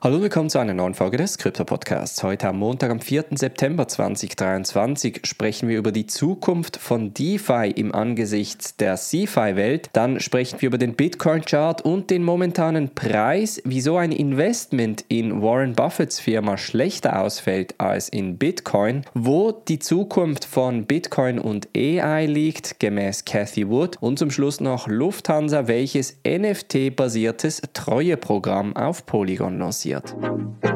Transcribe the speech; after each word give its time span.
Hallo 0.00 0.14
und 0.14 0.22
willkommen 0.22 0.48
zu 0.48 0.60
einer 0.60 0.74
neuen 0.74 0.94
Folge 0.94 1.16
des 1.16 1.38
Krypto 1.38 1.64
Podcasts. 1.64 2.22
Heute 2.22 2.46
am 2.46 2.60
Montag, 2.60 2.92
am 2.92 3.00
4. 3.00 3.24
September 3.32 3.88
2023 3.88 5.22
sprechen 5.24 5.68
wir 5.68 5.76
über 5.76 5.90
die 5.90 6.06
Zukunft 6.06 6.76
von 6.76 7.12
DeFi 7.14 7.72
im 7.74 7.92
Angesicht 7.92 8.78
der 8.80 8.94
CeFi-Welt. 8.94 9.90
Dann 9.94 10.20
sprechen 10.20 10.60
wir 10.60 10.68
über 10.68 10.78
den 10.78 10.94
Bitcoin-Chart 10.94 11.82
und 11.82 12.10
den 12.10 12.22
momentanen 12.22 12.94
Preis, 12.94 13.60
wieso 13.64 13.96
ein 13.96 14.12
Investment 14.12 15.04
in 15.08 15.42
Warren 15.42 15.72
Buffetts 15.72 16.20
Firma 16.20 16.58
schlechter 16.58 17.20
ausfällt 17.20 17.74
als 17.78 18.08
in 18.08 18.38
Bitcoin, 18.38 19.02
wo 19.14 19.50
die 19.50 19.80
Zukunft 19.80 20.44
von 20.44 20.86
Bitcoin 20.86 21.40
und 21.40 21.70
AI 21.76 22.26
liegt, 22.26 22.78
gemäß 22.78 23.24
Cathy 23.24 23.68
Wood 23.68 23.96
und 24.00 24.20
zum 24.20 24.30
Schluss 24.30 24.60
noch 24.60 24.86
Lufthansa, 24.86 25.66
welches 25.66 26.18
NFT-basiertes 26.24 27.62
Treueprogramm 27.72 28.76
auf 28.76 29.04
Polygon 29.04 29.58
lanciert 29.58 29.87
Sziat! 29.88 30.67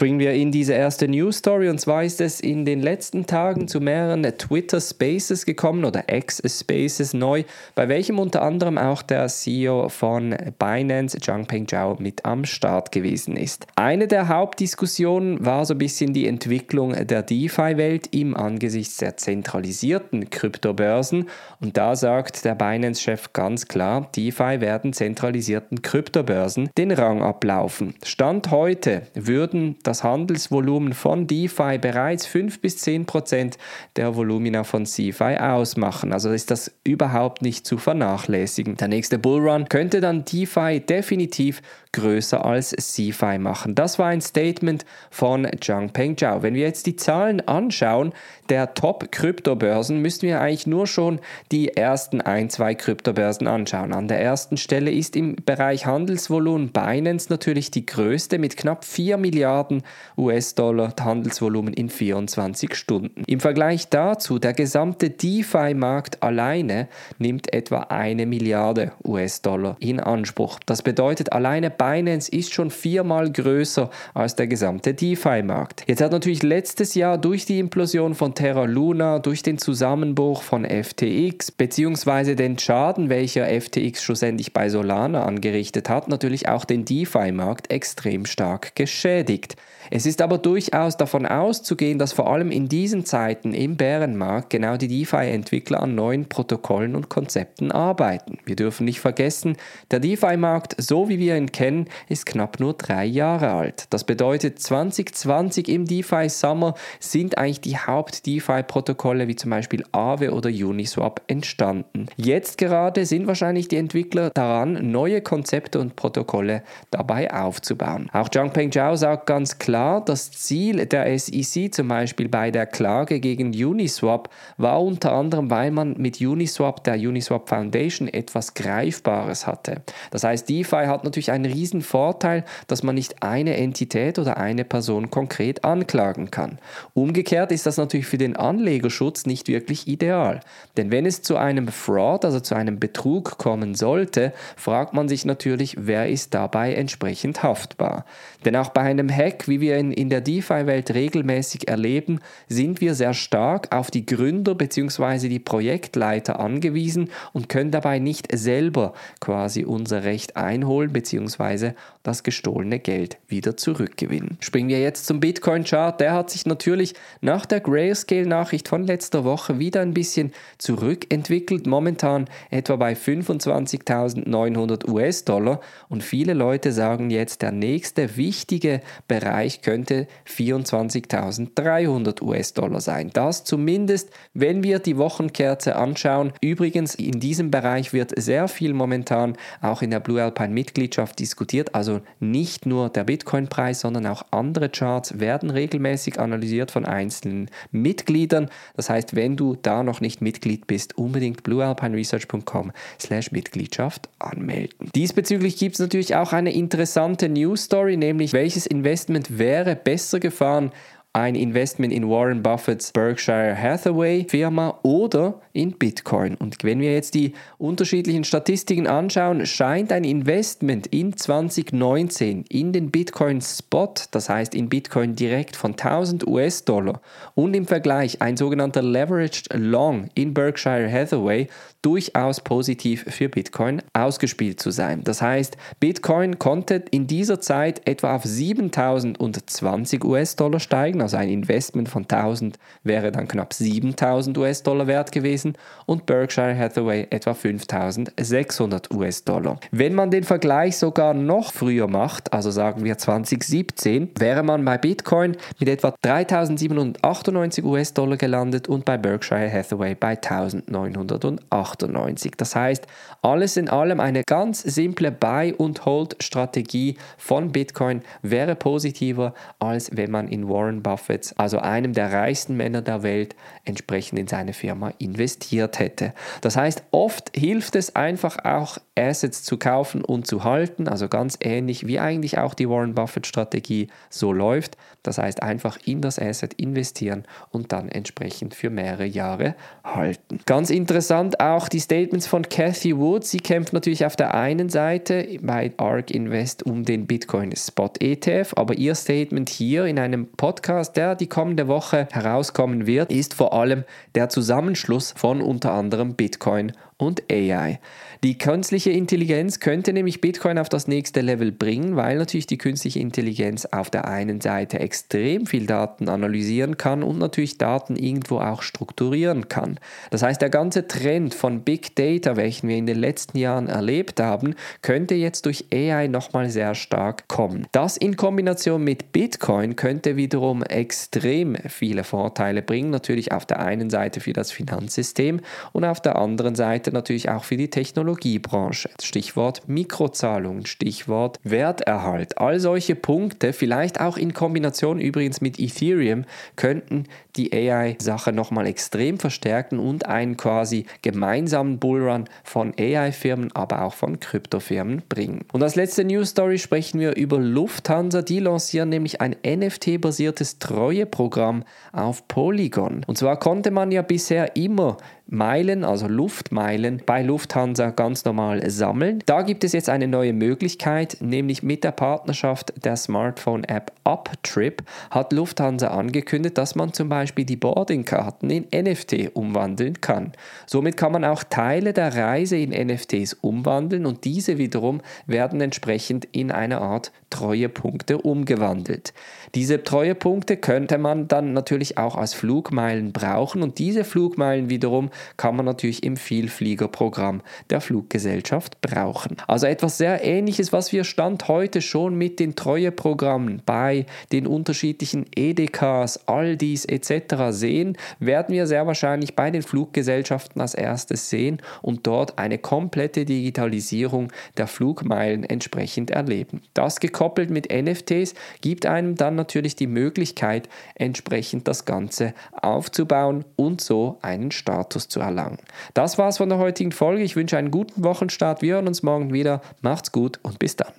Springen 0.00 0.18
wir 0.18 0.32
in 0.32 0.50
diese 0.50 0.72
erste 0.72 1.08
News 1.08 1.36
Story 1.36 1.68
und 1.68 1.78
zwar 1.78 2.04
ist 2.04 2.22
es 2.22 2.40
in 2.40 2.64
den 2.64 2.80
letzten 2.80 3.26
Tagen 3.26 3.68
zu 3.68 3.82
mehreren 3.82 4.22
Twitter 4.38 4.80
Spaces 4.80 5.44
gekommen 5.44 5.84
oder 5.84 6.04
X 6.10 6.40
Spaces 6.42 7.12
neu, 7.12 7.44
bei 7.74 7.86
welchem 7.90 8.18
unter 8.18 8.40
anderem 8.40 8.78
auch 8.78 9.02
der 9.02 9.26
CEO 9.26 9.90
von 9.90 10.34
Binance, 10.58 11.18
Zhangpeng 11.20 11.68
Zhao, 11.68 11.96
mit 11.98 12.24
am 12.24 12.46
Start 12.46 12.92
gewesen 12.92 13.36
ist. 13.36 13.66
Eine 13.76 14.08
der 14.08 14.28
Hauptdiskussionen 14.28 15.44
war 15.44 15.66
so 15.66 15.74
ein 15.74 15.78
bisschen 15.78 16.14
die 16.14 16.26
Entwicklung 16.26 16.94
der 17.06 17.20
DeFi-Welt 17.20 18.08
im 18.12 18.34
Angesichts 18.34 18.96
der 18.96 19.18
zentralisierten 19.18 20.30
Kryptobörsen 20.30 21.28
und 21.60 21.76
da 21.76 21.94
sagt 21.94 22.46
der 22.46 22.54
Binance-Chef 22.54 23.34
ganz 23.34 23.68
klar, 23.68 24.08
DeFi 24.16 24.62
werden 24.62 24.94
zentralisierten 24.94 25.82
Kryptobörsen 25.82 26.70
den 26.78 26.90
Rang 26.90 27.20
ablaufen. 27.20 27.92
Stand 28.02 28.50
heute 28.50 29.02
würden 29.12 29.76
das 29.90 30.04
Handelsvolumen 30.04 30.92
von 30.92 31.26
DeFi 31.26 31.78
bereits 31.78 32.24
5 32.24 32.60
bis 32.60 32.78
10 32.78 33.06
Prozent 33.06 33.58
der 33.96 34.14
Volumina 34.14 34.62
von 34.62 34.86
CeFi 34.86 35.36
ausmachen. 35.38 36.12
Also 36.12 36.30
ist 36.30 36.52
das 36.52 36.72
überhaupt 36.84 37.42
nicht 37.42 37.66
zu 37.66 37.76
vernachlässigen. 37.76 38.76
Der 38.76 38.86
nächste 38.86 39.18
Bullrun 39.18 39.68
könnte 39.68 40.00
dann 40.00 40.24
DeFi 40.24 40.80
definitiv 40.80 41.60
größer 41.92 42.44
als 42.44 42.70
CeFi 42.70 43.38
machen. 43.38 43.74
Das 43.74 43.98
war 43.98 44.06
ein 44.06 44.20
Statement 44.20 44.84
von 45.10 45.48
Zhangpeng 45.60 46.16
Zhao. 46.16 46.42
Wenn 46.42 46.54
wir 46.54 46.62
jetzt 46.62 46.86
die 46.86 46.94
Zahlen 46.94 47.40
anschauen, 47.48 48.12
der 48.48 48.74
Top-Kryptobörsen, 48.74 50.00
müssten 50.00 50.26
wir 50.26 50.40
eigentlich 50.40 50.66
nur 50.66 50.86
schon 50.86 51.20
die 51.50 51.76
ersten 51.76 52.20
ein, 52.20 52.48
zwei 52.48 52.74
Kryptobörsen 52.74 53.48
anschauen. 53.48 53.92
An 53.92 54.06
der 54.06 54.20
ersten 54.20 54.56
Stelle 54.56 54.92
ist 54.92 55.16
im 55.16 55.36
Bereich 55.44 55.86
Handelsvolumen 55.86 56.70
Binance 56.70 57.26
natürlich 57.30 57.70
die 57.70 57.86
größte 57.86 58.38
mit 58.38 58.56
knapp 58.56 58.84
4 58.84 59.16
Milliarden 59.16 59.79
US-Dollar 60.16 60.94
Handelsvolumen 61.00 61.72
in 61.74 61.88
24 61.88 62.74
Stunden. 62.74 63.24
Im 63.26 63.40
Vergleich 63.40 63.88
dazu, 63.88 64.38
der 64.38 64.52
gesamte 64.52 65.10
DeFi-Markt 65.10 66.22
alleine 66.22 66.88
nimmt 67.18 67.52
etwa 67.52 67.80
eine 67.88 68.26
Milliarde 68.26 68.92
US-Dollar 69.04 69.76
in 69.80 70.00
Anspruch. 70.00 70.58
Das 70.66 70.82
bedeutet, 70.82 71.32
alleine 71.32 71.70
Binance 71.70 72.30
ist 72.30 72.52
schon 72.52 72.70
viermal 72.70 73.30
größer 73.30 73.90
als 74.14 74.36
der 74.36 74.46
gesamte 74.46 74.94
DeFi-Markt. 74.94 75.84
Jetzt 75.86 76.00
hat 76.00 76.12
natürlich 76.12 76.42
letztes 76.42 76.94
Jahr 76.94 77.18
durch 77.18 77.46
die 77.46 77.58
Implosion 77.58 78.14
von 78.14 78.34
Terra 78.34 78.64
Luna, 78.64 79.18
durch 79.18 79.42
den 79.42 79.58
Zusammenbruch 79.58 80.42
von 80.42 80.64
FTX 80.64 81.52
bzw. 81.52 82.34
den 82.34 82.58
Schaden, 82.58 83.08
welcher 83.08 83.46
FTX 83.48 84.02
schlussendlich 84.02 84.52
bei 84.52 84.68
Solana 84.68 85.24
angerichtet 85.24 85.88
hat, 85.88 86.08
natürlich 86.08 86.48
auch 86.48 86.64
den 86.64 86.84
DeFi-Markt 86.84 87.70
extrem 87.70 88.26
stark 88.26 88.74
geschädigt. 88.74 89.56
Es 89.90 90.06
ist 90.06 90.22
aber 90.22 90.38
durchaus 90.38 90.96
davon 90.96 91.26
auszugehen, 91.26 91.98
dass 91.98 92.12
vor 92.12 92.32
allem 92.32 92.50
in 92.50 92.68
diesen 92.68 93.04
Zeiten 93.04 93.54
im 93.54 93.76
Bärenmarkt 93.76 94.50
genau 94.50 94.76
die 94.76 94.88
DeFi-Entwickler 94.88 95.82
an 95.82 95.94
neuen 95.94 96.28
Protokollen 96.28 96.94
und 96.94 97.08
Konzepten 97.08 97.72
arbeiten. 97.72 98.38
Wir 98.44 98.56
dürfen 98.56 98.84
nicht 98.84 99.00
vergessen, 99.00 99.56
der 99.90 100.00
DeFi-Markt, 100.00 100.76
so 100.78 101.08
wie 101.08 101.18
wir 101.18 101.36
ihn 101.36 101.50
kennen, 101.50 101.88
ist 102.08 102.26
knapp 102.26 102.60
nur 102.60 102.74
drei 102.74 103.04
Jahre 103.04 103.50
alt. 103.52 103.86
Das 103.90 104.04
bedeutet, 104.04 104.60
2020 104.60 105.68
im 105.68 105.86
DeFi-Summer 105.86 106.74
sind 107.00 107.38
eigentlich 107.38 107.60
die 107.60 107.78
Haupt-DeFi-Protokolle 107.78 109.26
wie 109.28 109.36
zum 109.36 109.50
Beispiel 109.50 109.84
Aave 109.92 110.32
oder 110.32 110.50
Uniswap 110.50 111.22
entstanden. 111.26 112.06
Jetzt 112.16 112.58
gerade 112.58 113.06
sind 113.06 113.26
wahrscheinlich 113.26 113.68
die 113.68 113.76
Entwickler 113.76 114.30
daran, 114.30 114.90
neue 114.90 115.20
Konzepte 115.20 115.80
und 115.80 115.96
Protokolle 115.96 116.62
dabei 116.90 117.32
aufzubauen. 117.32 118.08
Auch 118.12 118.28
Zhangpeng 118.28 118.70
Zhao 118.70 118.96
sagt 118.96 119.26
ganz 119.26 119.58
klar, 119.60 120.04
das 120.04 120.32
Ziel 120.32 120.86
der 120.86 121.16
SEC 121.16 121.72
zum 121.72 121.86
Beispiel 121.86 122.28
bei 122.28 122.50
der 122.50 122.66
Klage 122.66 123.20
gegen 123.20 123.48
Uniswap 123.50 124.28
war 124.56 124.82
unter 124.82 125.12
anderem, 125.12 125.50
weil 125.50 125.70
man 125.70 125.94
mit 125.98 126.20
Uniswap, 126.20 126.82
der 126.82 126.94
Uniswap 126.94 127.48
Foundation, 127.48 128.08
etwas 128.08 128.54
Greifbares 128.54 129.46
hatte. 129.46 129.82
Das 130.10 130.24
heißt, 130.24 130.48
DeFi 130.48 130.86
hat 130.86 131.04
natürlich 131.04 131.30
einen 131.30 131.44
riesen 131.44 131.82
Vorteil, 131.82 132.44
dass 132.66 132.82
man 132.82 132.96
nicht 132.96 133.22
eine 133.22 133.56
Entität 133.56 134.18
oder 134.18 134.38
eine 134.38 134.64
Person 134.64 135.10
konkret 135.10 135.64
anklagen 135.64 136.30
kann. 136.30 136.58
Umgekehrt 136.94 137.52
ist 137.52 137.66
das 137.66 137.76
natürlich 137.76 138.06
für 138.06 138.18
den 138.18 138.36
Anlegerschutz 138.36 139.26
nicht 139.26 139.46
wirklich 139.46 139.86
ideal. 139.86 140.40
Denn 140.76 140.90
wenn 140.90 141.06
es 141.06 141.22
zu 141.22 141.36
einem 141.36 141.68
Fraud, 141.68 142.24
also 142.24 142.40
zu 142.40 142.54
einem 142.54 142.80
Betrug 142.80 143.38
kommen 143.38 143.74
sollte, 143.74 144.32
fragt 144.56 144.94
man 144.94 145.08
sich 145.08 145.24
natürlich, 145.24 145.76
wer 145.78 146.08
ist 146.08 146.32
dabei 146.34 146.74
entsprechend 146.74 147.42
haftbar. 147.42 148.06
Denn 148.44 148.56
auch 148.56 148.70
bei 148.70 148.80
einem 148.80 149.10
Hack, 149.14 149.39
wie 149.48 149.60
wir 149.60 149.78
in, 149.78 149.92
in 149.92 150.10
der 150.10 150.20
DeFi-Welt 150.20 150.92
regelmäßig 150.92 151.68
erleben, 151.68 152.20
sind 152.48 152.80
wir 152.80 152.94
sehr 152.94 153.14
stark 153.14 153.74
auf 153.74 153.90
die 153.90 154.04
Gründer 154.04 154.54
bzw. 154.54 155.28
die 155.28 155.38
Projektleiter 155.38 156.40
angewiesen 156.40 157.10
und 157.32 157.48
können 157.48 157.70
dabei 157.70 157.98
nicht 157.98 158.28
selber 158.36 158.92
quasi 159.20 159.64
unser 159.64 160.04
Recht 160.04 160.36
einholen 160.36 160.92
bzw. 160.92 161.72
das 162.02 162.22
gestohlene 162.22 162.78
Geld 162.78 163.18
wieder 163.28 163.56
zurückgewinnen. 163.56 164.36
Springen 164.40 164.68
wir 164.68 164.80
jetzt 164.80 165.06
zum 165.06 165.20
Bitcoin-Chart. 165.20 165.98
Der 166.00 166.12
hat 166.12 166.30
sich 166.30 166.46
natürlich 166.46 166.94
nach 167.20 167.46
der 167.46 167.60
Grayscale-Nachricht 167.60 168.68
von 168.68 168.84
letzter 168.84 169.24
Woche 169.24 169.58
wieder 169.58 169.80
ein 169.80 169.94
bisschen 169.94 170.32
zurückentwickelt. 170.58 171.66
Momentan 171.66 172.26
etwa 172.50 172.76
bei 172.76 172.92
25.900 172.92 174.88
US-Dollar 174.88 175.60
und 175.88 176.02
viele 176.02 176.34
Leute 176.34 176.72
sagen 176.72 177.10
jetzt, 177.10 177.42
der 177.42 177.52
nächste 177.52 178.16
wichtige 178.16 178.80
Bereich 179.08 179.29
könnte 179.62 180.06
24.300 180.26 182.22
US-Dollar 182.22 182.80
sein. 182.80 183.10
Das 183.12 183.44
zumindest, 183.44 184.10
wenn 184.34 184.62
wir 184.62 184.78
die 184.78 184.96
Wochenkerze 184.96 185.76
anschauen. 185.76 186.32
Übrigens, 186.40 186.94
in 186.94 187.20
diesem 187.20 187.50
Bereich 187.50 187.92
wird 187.92 188.12
sehr 188.20 188.48
viel 188.48 188.74
momentan 188.74 189.36
auch 189.60 189.82
in 189.82 189.90
der 189.90 190.00
Blue 190.00 190.22
Alpine 190.22 190.50
Mitgliedschaft 190.50 191.18
diskutiert. 191.18 191.74
Also 191.74 192.00
nicht 192.18 192.66
nur 192.66 192.88
der 192.88 193.04
Bitcoin-Preis, 193.04 193.80
sondern 193.80 194.06
auch 194.06 194.24
andere 194.30 194.68
Charts 194.68 195.18
werden 195.20 195.50
regelmäßig 195.50 196.18
analysiert 196.18 196.70
von 196.70 196.84
einzelnen 196.84 197.50
Mitgliedern. 197.70 198.48
Das 198.76 198.90
heißt, 198.90 199.16
wenn 199.16 199.36
du 199.36 199.56
da 199.60 199.82
noch 199.82 200.00
nicht 200.00 200.20
Mitglied 200.20 200.66
bist, 200.66 200.96
unbedingt 200.98 201.42
bluealpineresearch.com 201.42 202.72
slash 202.98 203.32
Mitgliedschaft 203.32 204.08
anmelden. 204.18 204.90
Diesbezüglich 204.94 205.56
gibt 205.56 205.74
es 205.74 205.80
natürlich 205.80 206.14
auch 206.14 206.32
eine 206.32 206.52
interessante 206.52 207.28
News 207.28 207.64
Story, 207.64 207.96
nämlich 207.96 208.32
welches 208.32 208.66
Investment 208.66 209.19
wäre 209.38 209.38
wäre 209.38 209.76
besser 209.76 210.20
gefahren, 210.20 210.72
ein 211.12 211.34
Investment 211.34 211.92
in 211.92 212.08
Warren 212.08 212.42
Buffetts 212.42 212.92
Berkshire 212.92 213.56
Hathaway 213.60 214.26
Firma 214.28 214.78
oder 214.82 215.40
in 215.52 215.72
Bitcoin. 215.72 216.36
Und 216.36 216.62
wenn 216.62 216.78
wir 216.80 216.92
jetzt 216.92 217.14
die 217.14 217.32
unterschiedlichen 217.58 218.22
Statistiken 218.22 218.86
anschauen, 218.86 219.44
scheint 219.44 219.90
ein 219.90 220.04
Investment 220.04 220.86
in 220.86 221.16
2019 221.16 222.44
in 222.48 222.72
den 222.72 222.92
Bitcoin 222.92 223.40
Spot, 223.40 223.92
das 224.12 224.28
heißt 224.28 224.54
in 224.54 224.68
Bitcoin 224.68 225.16
direkt 225.16 225.56
von 225.56 225.72
1000 225.72 226.26
US-Dollar 226.28 227.00
und 227.34 227.54
im 227.54 227.66
Vergleich 227.66 228.22
ein 228.22 228.36
sogenannter 228.36 228.82
Leveraged 228.82 229.48
Long 229.52 230.10
in 230.14 230.32
Berkshire 230.32 230.90
Hathaway 230.90 231.48
durchaus 231.82 232.40
positiv 232.40 233.04
für 233.08 233.28
Bitcoin 233.28 233.82
ausgespielt 233.94 234.60
zu 234.60 234.70
sein. 234.70 235.02
Das 235.02 235.22
heißt, 235.22 235.56
Bitcoin 235.80 236.38
konnte 236.38 236.84
in 236.90 237.06
dieser 237.06 237.40
Zeit 237.40 237.86
etwa 237.86 238.14
auf 238.14 238.24
7020 238.24 240.04
US-Dollar 240.04 240.60
steigen, 240.60 240.99
also 241.00 241.16
ein 241.16 241.28
Investment 241.28 241.88
von 241.88 242.02
1000 242.02 242.58
wäre 242.82 243.12
dann 243.12 243.28
knapp 243.28 243.52
7000 243.52 244.36
US-Dollar 244.38 244.86
wert 244.86 245.12
gewesen 245.12 245.54
und 245.86 246.06
Berkshire 246.06 246.56
Hathaway 246.56 247.06
etwa 247.10 247.34
5600 247.34 248.90
US-Dollar. 248.92 249.58
Wenn 249.70 249.94
man 249.94 250.10
den 250.10 250.24
Vergleich 250.24 250.76
sogar 250.76 251.14
noch 251.14 251.52
früher 251.52 251.88
macht, 251.88 252.32
also 252.32 252.50
sagen 252.50 252.84
wir 252.84 252.98
2017, 252.98 254.10
wäre 254.18 254.42
man 254.42 254.64
bei 254.64 254.78
Bitcoin 254.78 255.36
mit 255.58 255.68
etwa 255.68 255.94
3798 256.02 257.64
US-Dollar 257.64 258.16
gelandet 258.16 258.68
und 258.68 258.84
bei 258.84 258.98
Berkshire 258.98 259.50
Hathaway 259.50 259.94
bei 259.94 260.10
1908 260.10 261.50
98. 261.50 262.32
Das 262.36 262.54
heißt, 262.56 262.86
alles 263.22 263.56
in 263.56 263.68
allem 263.68 264.00
eine 264.00 264.22
ganz 264.26 264.62
simple 264.62 265.12
Buy- 265.12 265.52
und 265.52 265.84
Hold-Strategie 265.84 266.96
von 267.18 267.52
Bitcoin 267.52 268.02
wäre 268.22 268.54
positiver, 268.54 269.34
als 269.58 269.90
wenn 269.96 270.10
man 270.10 270.28
in 270.28 270.48
Warren 270.48 270.82
Buffett, 270.82 270.89
also 271.36 271.58
einem 271.58 271.92
der 271.92 272.12
reichsten 272.12 272.56
Männer 272.56 272.82
der 272.82 273.02
Welt, 273.02 273.36
entsprechend 273.64 274.18
in 274.18 274.26
seine 274.26 274.52
Firma 274.52 274.92
investiert 274.98 275.78
hätte. 275.78 276.12
Das 276.40 276.56
heißt, 276.56 276.84
oft 276.90 277.30
hilft 277.36 277.76
es 277.76 277.96
einfach 277.96 278.44
auch, 278.44 278.78
Assets 279.00 279.42
zu 279.42 279.56
kaufen 279.56 280.04
und 280.04 280.26
zu 280.26 280.44
halten, 280.44 280.88
also 280.88 281.08
ganz 281.08 281.38
ähnlich 281.40 281.86
wie 281.86 281.98
eigentlich 281.98 282.38
auch 282.38 282.54
die 282.54 282.68
Warren 282.68 282.94
Buffett-Strategie 282.94 283.88
so 284.10 284.32
läuft. 284.32 284.76
Das 285.02 285.18
heißt, 285.18 285.42
einfach 285.42 285.78
in 285.84 286.00
das 286.02 286.18
Asset 286.18 286.54
investieren 286.54 287.24
und 287.50 287.72
dann 287.72 287.88
entsprechend 287.88 288.54
für 288.54 288.70
mehrere 288.70 289.06
Jahre 289.06 289.54
halten. 289.82 290.40
Ganz 290.46 290.70
interessant 290.70 291.40
auch 291.40 291.68
die 291.68 291.80
Statements 291.80 292.26
von 292.26 292.42
Cathy 292.42 292.96
Wood. 292.96 293.24
Sie 293.24 293.38
kämpft 293.38 293.72
natürlich 293.72 294.04
auf 294.04 294.16
der 294.16 294.34
einen 294.34 294.68
Seite 294.68 295.38
bei 295.40 295.72
ARK 295.76 296.10
Invest 296.10 296.64
um 296.64 296.84
den 296.84 297.06
Bitcoin 297.06 297.54
Spot 297.56 297.90
ETF, 297.98 298.52
aber 298.56 298.74
ihr 298.74 298.94
Statement 298.94 299.48
hier 299.48 299.86
in 299.86 299.98
einem 299.98 300.28
Podcast, 300.32 300.96
der 300.96 301.14
die 301.14 301.28
kommende 301.28 301.68
Woche 301.68 302.08
herauskommen 302.12 302.86
wird, 302.86 303.10
ist 303.10 303.34
vor 303.34 303.54
allem 303.54 303.84
der 304.14 304.28
Zusammenschluss 304.28 305.14
von 305.16 305.40
unter 305.40 305.72
anderem 305.72 306.14
Bitcoin 306.14 306.72
und 307.00 307.22
AI. 307.30 307.80
Die 308.22 308.36
künstliche 308.36 308.90
Intelligenz 308.90 309.60
könnte 309.60 309.94
nämlich 309.94 310.20
Bitcoin 310.20 310.58
auf 310.58 310.68
das 310.68 310.86
nächste 310.86 311.22
Level 311.22 311.52
bringen, 311.52 311.96
weil 311.96 312.18
natürlich 312.18 312.46
die 312.46 312.58
künstliche 312.58 312.98
Intelligenz 312.98 313.64
auf 313.64 313.88
der 313.88 314.08
einen 314.08 314.42
Seite 314.42 314.78
extrem 314.78 315.46
viel 315.46 315.64
Daten 315.64 316.10
analysieren 316.10 316.76
kann 316.76 317.02
und 317.02 317.18
natürlich 317.18 317.56
Daten 317.56 317.96
irgendwo 317.96 318.38
auch 318.40 318.60
strukturieren 318.60 319.48
kann. 319.48 319.80
Das 320.10 320.22
heißt, 320.22 320.42
der 320.42 320.50
ganze 320.50 320.86
Trend 320.86 321.32
von 321.32 321.62
Big 321.62 321.96
Data, 321.96 322.36
welchen 322.36 322.68
wir 322.68 322.76
in 322.76 322.84
den 322.84 322.98
letzten 322.98 323.38
Jahren 323.38 323.68
erlebt 323.68 324.20
haben, 324.20 324.54
könnte 324.82 325.14
jetzt 325.14 325.46
durch 325.46 325.64
AI 325.72 326.08
nochmal 326.08 326.50
sehr 326.50 326.74
stark 326.74 327.26
kommen. 327.26 327.66
Das 327.72 327.96
in 327.96 328.16
Kombination 328.16 328.84
mit 328.84 329.12
Bitcoin 329.12 329.76
könnte 329.76 330.16
wiederum 330.16 330.62
extrem 330.62 331.56
viele 331.68 332.04
Vorteile 332.04 332.60
bringen, 332.60 332.90
natürlich 332.90 333.32
auf 333.32 333.46
der 333.46 333.60
einen 333.60 333.88
Seite 333.88 334.20
für 334.20 334.34
das 334.34 334.52
Finanzsystem 334.52 335.40
und 335.72 335.84
auf 335.86 336.02
der 336.02 336.16
anderen 336.16 336.54
Seite 336.54 336.89
natürlich 336.92 337.28
auch 337.28 337.44
für 337.44 337.56
die 337.56 337.70
Technologie. 337.70 337.90
Technologiebranche. 337.90 338.90
Stichwort 339.02 339.62
Mikrozahlungen, 339.68 340.66
Stichwort 340.66 341.38
Werterhalt. 341.42 342.38
All 342.38 342.60
solche 342.60 342.94
Punkte, 342.94 343.52
vielleicht 343.52 344.00
auch 344.00 344.16
in 344.16 344.32
Kombination 344.32 345.00
übrigens 345.00 345.40
mit 345.40 345.58
Ethereum, 345.58 346.24
könnten 346.56 347.04
die 347.36 347.52
AI-Sache 347.52 348.32
nochmal 348.32 348.66
extrem 348.66 349.18
verstärken 349.18 349.78
und 349.78 350.06
einen 350.06 350.36
quasi 350.36 350.86
gemeinsamen 351.02 351.78
Bullrun 351.78 352.24
von 352.42 352.72
AI-Firmen, 352.78 353.52
aber 353.54 353.82
auch 353.82 353.94
von 353.94 354.20
Kryptofirmen 354.20 355.02
bringen. 355.08 355.44
Und 355.52 355.62
als 355.62 355.76
letzte 355.76 356.04
News 356.04 356.30
Story 356.30 356.58
sprechen 356.58 357.00
wir 357.00 357.16
über 357.16 357.38
Lufthansa. 357.38 358.22
Die 358.22 358.40
lancieren 358.40 358.88
nämlich 358.88 359.20
ein 359.20 359.36
NFT-basiertes 359.46 360.58
Treueprogramm 360.58 361.64
auf 361.92 362.26
Polygon. 362.28 363.02
Und 363.06 363.18
zwar 363.18 363.38
konnte 363.38 363.70
man 363.70 363.92
ja 363.92 364.02
bisher 364.02 364.56
immer 364.56 364.96
Meilen, 365.32 365.84
also 365.84 366.08
Luftmeilen, 366.08 367.02
bei 367.06 367.22
Lufthansa 367.22 367.90
ganz 367.90 368.24
normal 368.24 368.68
sammeln. 368.68 369.22
Da 369.26 369.42
gibt 369.42 369.62
es 369.62 369.72
jetzt 369.72 369.88
eine 369.88 370.08
neue 370.08 370.32
Möglichkeit, 370.32 371.18
nämlich 371.20 371.62
mit 371.62 371.84
der 371.84 371.92
Partnerschaft 371.92 372.72
der 372.84 372.96
Smartphone-App 372.96 373.92
UpTrip 374.04 374.82
hat 375.10 375.32
Lufthansa 375.32 375.88
angekündigt, 375.88 376.58
dass 376.58 376.74
man 376.74 376.92
zum 376.92 377.08
Beispiel 377.08 377.44
die 377.44 377.56
Boardingkarten 377.56 378.50
in 378.50 378.66
NFT 378.74 379.30
umwandeln 379.34 380.00
kann. 380.00 380.32
Somit 380.66 380.96
kann 380.96 381.12
man 381.12 381.24
auch 381.24 381.44
Teile 381.44 381.92
der 381.92 382.16
Reise 382.16 382.56
in 382.56 382.70
NFTs 382.70 383.34
umwandeln 383.34 384.06
und 384.06 384.24
diese 384.24 384.58
wiederum 384.58 385.00
werden 385.26 385.60
entsprechend 385.60 386.26
in 386.32 386.50
eine 386.50 386.80
Art 386.80 387.12
Treuepunkte 387.30 388.18
umgewandelt. 388.18 389.14
Diese 389.54 389.84
Treuepunkte 389.84 390.56
könnte 390.56 390.98
man 390.98 391.28
dann 391.28 391.52
natürlich 391.52 391.96
auch 391.96 392.16
als 392.16 392.34
Flugmeilen 392.34 393.12
brauchen 393.12 393.62
und 393.62 393.78
diese 393.78 394.02
Flugmeilen 394.02 394.68
wiederum 394.68 395.10
kann 395.36 395.56
man 395.56 395.66
natürlich 395.66 396.02
im 396.02 396.16
Vielfliegerprogramm 396.16 397.42
der 397.70 397.80
Fluggesellschaft 397.80 398.80
brauchen. 398.80 399.36
Also 399.46 399.66
etwas 399.66 399.98
sehr 399.98 400.24
ähnliches, 400.24 400.72
was 400.72 400.92
wir 400.92 401.04
Stand 401.04 401.48
heute 401.48 401.82
schon 401.82 402.14
mit 402.14 402.40
den 402.40 402.56
Treueprogrammen 402.56 403.62
bei 403.64 404.06
den 404.32 404.46
unterschiedlichen 404.46 405.26
EDKs, 405.34 406.26
Aldis 406.26 406.84
etc. 406.84 407.50
sehen, 407.50 407.96
werden 408.18 408.54
wir 408.54 408.66
sehr 408.66 408.86
wahrscheinlich 408.86 409.36
bei 409.36 409.50
den 409.50 409.62
Fluggesellschaften 409.62 410.60
als 410.60 410.74
erstes 410.74 411.30
sehen 411.30 411.60
und 411.82 412.06
dort 412.06 412.38
eine 412.38 412.58
komplette 412.58 413.24
Digitalisierung 413.24 414.32
der 414.56 414.66
Flugmeilen 414.66 415.44
entsprechend 415.44 416.10
erleben. 416.10 416.62
Das 416.74 417.00
gekoppelt 417.00 417.50
mit 417.50 417.72
NFTs 417.72 418.34
gibt 418.60 418.86
einem 418.86 419.16
dann 419.16 419.34
natürlich 419.34 419.76
die 419.76 419.86
Möglichkeit, 419.86 420.68
entsprechend 420.94 421.68
das 421.68 421.84
Ganze 421.84 422.34
aufzubauen 422.52 423.44
und 423.56 423.80
so 423.80 424.18
einen 424.22 424.50
Status 424.50 425.08
zu 425.10 425.20
erlangen. 425.20 425.58
Das 425.94 426.18
war's 426.18 426.38
von 426.38 426.48
der 426.48 426.58
heutigen 426.58 426.92
Folge. 426.92 427.22
Ich 427.22 427.36
wünsche 427.36 427.58
einen 427.58 427.70
guten 427.70 428.04
Wochenstart. 428.04 428.62
Wir 428.62 428.74
hören 428.74 428.88
uns 428.88 429.02
morgen 429.02 429.32
wieder. 429.32 429.60
Macht's 429.82 430.12
gut 430.12 430.40
und 430.42 430.58
bis 430.58 430.76
dann. 430.76 430.92